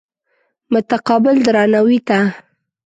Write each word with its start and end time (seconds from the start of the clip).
متقابل 0.73 1.35
درناوي 1.47 1.99
ته. 2.07 2.19